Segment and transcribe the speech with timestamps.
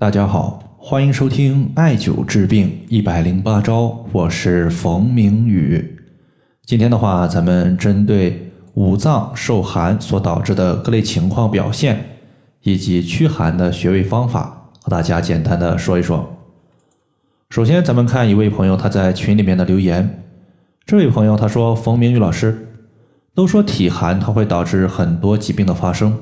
[0.00, 6.00] 大家好，欢迎收听艾灸治病一百零八招，我是冯明宇。
[6.64, 12.02] 今天的话，咱们针对五脏受寒所导致的各类情况表现，
[12.62, 16.34] 以及驱寒的穴位方法，和大家简单的说一说。
[17.50, 20.24] 首先，咱们看一位朋友他在群里面的留言。
[20.86, 22.68] 这位朋友他说：“冯明宇老师，
[23.34, 26.16] 都说体寒它会导致很多疾病的发生，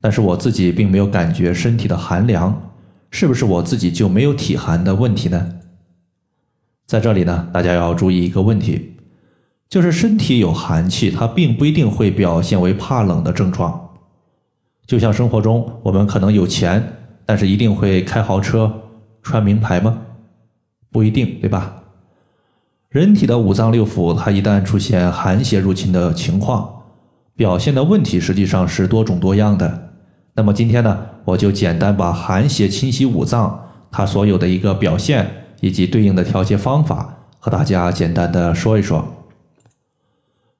[0.00, 2.56] 但是我自己并没有感觉身体的寒凉。”
[3.12, 5.60] 是不是我自己就没有体寒的问题呢？
[6.86, 8.94] 在这里呢，大家要注意一个问题，
[9.68, 13.90] 就是身体有寒气，它并不一定会表现为怕冷的症状。
[14.86, 16.82] 就像生活中，我们可能有钱，
[17.26, 18.72] 但是一定会开豪车、
[19.22, 19.98] 穿名牌吗？
[20.90, 21.82] 不一定，对吧？
[22.88, 26.82] 人体的五脏六腑，它一旦出现寒邪入侵的情况，
[27.36, 29.91] 表现的问题实际上是多种多样的。
[30.42, 35.24] 那么今天呢，我就简单把寒邪侵袭五脏，它所有的一个表现
[35.60, 39.04] 以及对应的调节方法，和大家简单的说一说。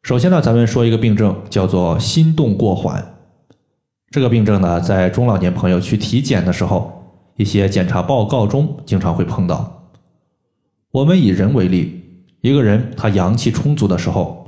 [0.04, 3.16] 首先呢，咱们说一个病症，叫做心动过缓。
[4.12, 7.02] 这个病症呢，在中老年朋友去体检的时候，
[7.34, 9.90] 一些检查报告中经常会碰到。
[10.92, 12.04] 我们以人为例，
[12.40, 14.46] 一个人他阳气充足的时候，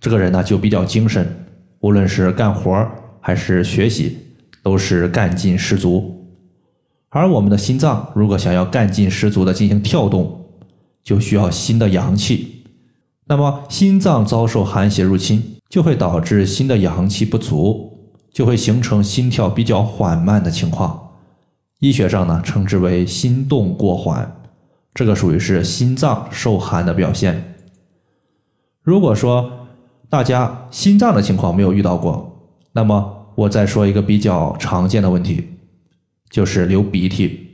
[0.00, 1.44] 这个人呢就比较精神，
[1.80, 2.88] 无论是干活
[3.20, 4.16] 还是学习。
[4.62, 6.24] 都是干劲十足，
[7.08, 10.40] 而我们的心脏如果想要干劲十足的进行跳动，
[11.02, 12.62] 就需要新的阳气。
[13.26, 17.98] 那么心脏遭受寒邪入侵，就会导致心的阳气不足，
[18.32, 21.10] 就会形成心跳比较缓慢的情况。
[21.80, 24.36] 医学上呢，称之为心动过缓，
[24.94, 27.56] 这个属于是心脏受寒的表现。
[28.82, 29.66] 如果说
[30.08, 33.18] 大家心脏的情况没有遇到过，那么。
[33.34, 35.48] 我再说一个比较常见的问题，
[36.30, 37.48] 就是流鼻涕。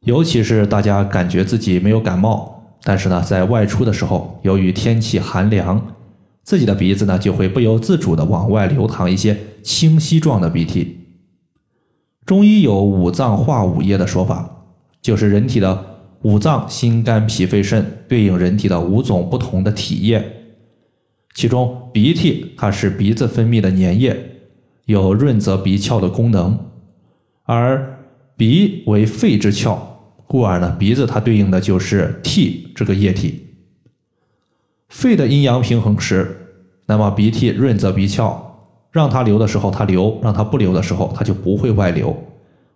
[0.00, 5.94] 尤其是大家感觉自己没有感冒，但是呢，在外出的时候，由于天气寒凉，
[6.42, 10.98] 自己的鼻子呢就会不由自主的往外流淌一些清晰状的鼻涕。
[12.26, 14.66] 中医有五脏化五液的说法，
[15.00, 15.84] 就是人体的
[16.22, 20.43] 五脏心肝脾肺肾对应人体的五种不同的体液。
[21.34, 24.16] 其中鼻涕它是鼻子分泌的粘液，
[24.86, 26.56] 有润泽鼻窍的功能，
[27.42, 27.98] 而
[28.36, 29.76] 鼻为肺之窍，
[30.28, 33.48] 故而呢鼻子它对应的就是涕这个液体。
[34.88, 36.54] 肺的阴阳平衡时，
[36.86, 38.36] 那么鼻涕润泽鼻窍，
[38.92, 42.16] 让它流的时候它流，让它不流的时候它就不会外流。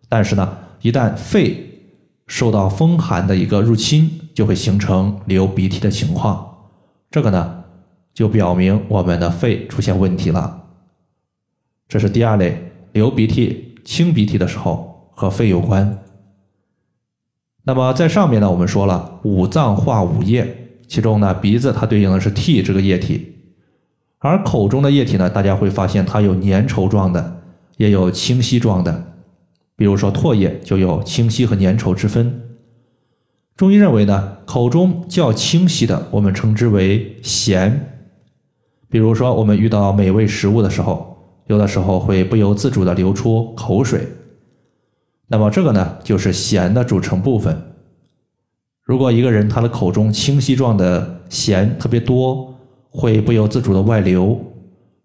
[0.09, 1.65] 但是呢，一旦肺
[2.27, 6.57] 受到风寒的一个入侵，就会形成流鼻涕的情况。
[7.09, 7.55] 这个呢。
[8.19, 10.65] 就表明我们的肺出现问题了，
[11.87, 16.03] 这是第二类流鼻涕、清鼻涕的时候和肺有关。
[17.63, 23.37] 那么在上面呢，我们说了五脏化五液，其中呢鼻子它对应的是涕这个液体，
[24.19, 27.41] 而口中的液体呢，大家会发现它有粘稠状的，
[27.77, 29.13] 也有清晰状的，
[29.77, 32.43] 比如说唾液就有清晰和粘稠之分。
[33.55, 37.95] 中医认为呢，口中较清晰的，我们称之为咸。
[38.91, 41.17] 比如说，我们遇到美味食物的时候，
[41.47, 44.07] 有的时候会不由自主的流出口水，
[45.27, 47.57] 那么这个呢，就是咸的组成部分。
[48.83, 52.55] 如果一个人他的口中清晰状的咸特别多，
[52.91, 54.41] 会不由自主的外流，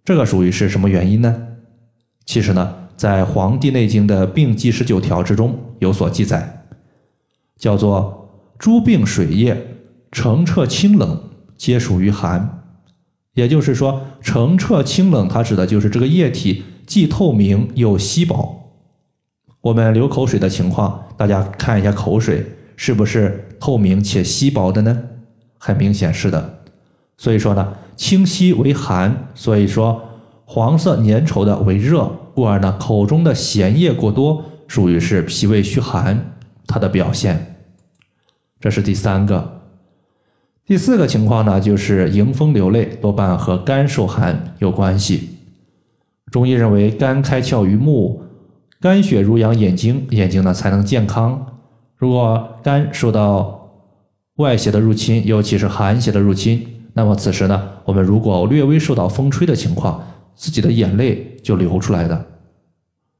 [0.05, 1.47] 这个属于是什么原因呢？
[2.25, 6.65] 其实呢，在《黄帝内经》的病机十九条之中有所记载，
[7.57, 9.61] 叫做诸病水液
[10.09, 11.21] 澄澈清冷，
[11.57, 12.62] 皆属于寒。
[13.33, 18.71] 也就是说，澄澈清冷，它指的就是这个液体既透明又稀薄。
[19.61, 22.45] 我们流口水的情况，大家看一下口水
[22.75, 25.03] 是不是透明且稀薄的呢？
[25.57, 26.59] 很明显是的。
[27.17, 30.03] 所以说呢，清晰为寒，所以说
[30.45, 36.35] 黄色粘稠的为热，故而呢，口中的咸液过多，属于是脾胃虚寒
[36.67, 37.55] 它的表现。
[38.59, 39.62] 这是第三个。
[40.65, 45.29] 第四个情况呢，就是迎风流泪，多半和肝受寒有关系。
[46.31, 48.23] 中医认为，肝开窍于目，
[48.79, 51.59] 肝血濡养眼睛，眼睛呢才能健康。
[51.97, 53.73] 如果肝受到
[54.37, 60.01] 外邪的入侵，尤其是寒邪的入侵，那么此时呢，我们如果略微受到风吹的情况，
[60.33, 62.25] 自己的眼泪就流出来的，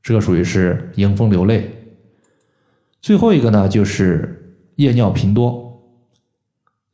[0.01, 1.69] 这属于是迎风流泪。
[3.01, 5.62] 最后一个呢，就是夜尿频多。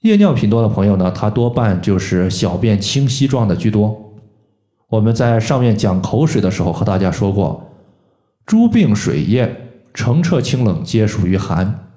[0.01, 4.13] 夜尿频多的朋友呢，他多半就是小便清晰状的居多。
[4.88, 7.69] 我们在上面讲口水的时候和大家说过，
[8.46, 9.54] 诸病水液
[9.94, 11.88] 澄澈清冷皆属于寒。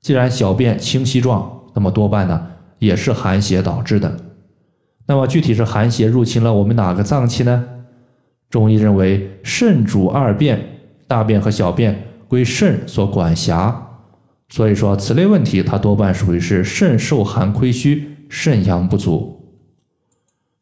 [0.00, 2.46] 既然小便清晰状，那么多半呢
[2.78, 4.16] 也是寒邪导致的。
[5.06, 7.66] 那么具体是寒邪入侵了我们哪个脏器呢？
[8.48, 13.89] 中医认为肾主二便，大便和小便归肾所管辖，
[14.50, 19.40] 所以说此类问题它多半属于是肾受寒亏虚，肾阳不足。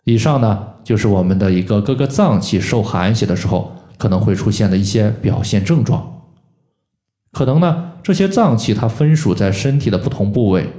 [0.04, 6.22] 以上呢就是我们的一个各个脏器受寒邪的时候可能会出现的一些表现症状。
[7.32, 10.70] 可能呢这些脏器它分属在身体的不同部位，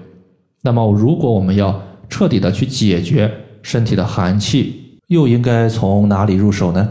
[0.62, 3.32] 那么如果我们要彻底的去解决
[3.62, 6.90] 身体的寒气，又应该从哪里入手呢？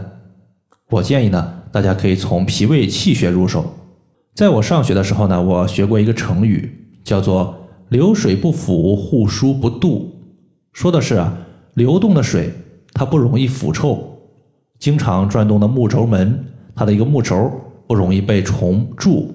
[0.89, 3.78] 我建议呢，大家可以从脾胃气血入手。
[4.39, 10.05] 在我上学的时候呢，我学过一个成语，叫做“流水不腐，户枢不蠹”，
[10.71, 11.37] 说的是啊，
[11.73, 12.49] 流动的水
[12.93, 14.17] 它不容易腐臭，
[14.79, 17.51] 经常转动的木轴门，它的一个木轴
[17.85, 19.29] 不容易被虫蛀。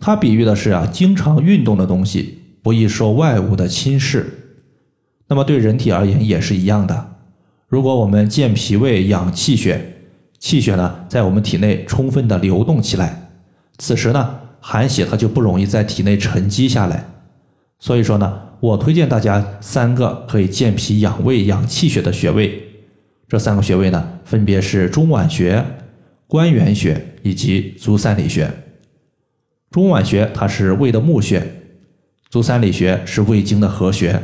[0.00, 4.24] 它比喻的是啊，经常运动的东西不易受外物的侵蚀。
[5.28, 7.10] 那么对人体而言也是一样的，
[7.68, 9.88] 如果我们健脾胃、养气血。
[10.40, 13.21] 气血呢，在我们体内充分的流动起来，
[13.78, 17.04] 此时呢，寒血它就不容易在体内沉积下来。
[17.78, 22.62] 所以说呢，我推荐大家三个可以健脾养胃、养气血的穴位。
[23.28, 25.64] 这三个穴位呢，分别是中脘穴、
[26.26, 28.48] 关元穴以及足三里穴。
[29.70, 31.42] 中脘穴它是胃的募穴，
[32.28, 34.22] 足三里穴是胃经的合穴，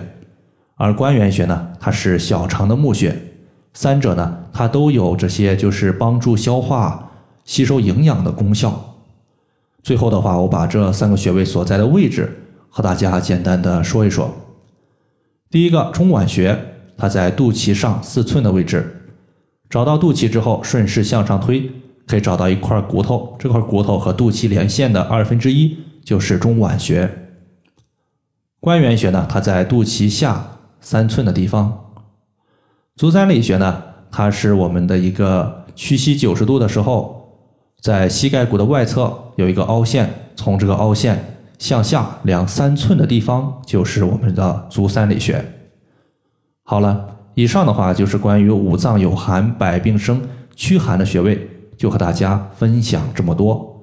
[0.76, 3.16] 而关元穴呢，它是小肠的募穴。
[3.72, 7.10] 三者呢，它都有这些就是帮助消化、
[7.44, 8.87] 吸收营养的功效。
[9.82, 12.30] 最后的话，我把这三个穴位所在的位置
[12.68, 14.30] 和大家简单的说一说。
[15.50, 16.58] 第一个中脘穴，
[16.96, 18.94] 它在肚脐上四寸的位置。
[19.70, 21.70] 找到肚脐之后，顺势向上推，
[22.06, 27.10] 可以找到一块骨头，这块骨头和肚脐连线的二分之一就是中脘穴。
[28.60, 31.92] 关元穴呢，它在肚脐下三寸的地方。
[32.96, 37.17] 足三里穴呢，它是我们的一个屈膝九十度的时候，
[37.80, 41.18] 在膝盖骨的外侧有一个凹陷，从这个凹陷
[41.58, 45.44] 向下两三寸的地方就是我们的足三里穴。
[46.64, 50.20] 好了，以上的话就是关于五脏有寒、百病生、
[50.54, 53.74] 驱寒的穴位，就和大家分享这么多。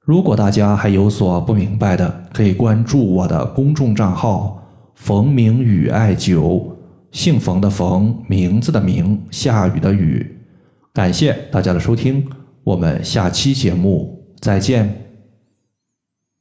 [0.00, 4.62] 如果大家还有所不明白的，可以关注我的公众账号
[4.94, 6.72] “冯明宇艾灸”。
[7.10, 10.36] 姓冯的冯，名字的名，下雨的雨。
[10.92, 12.26] 感谢大家的收听，
[12.64, 15.03] 我们下期节目再见。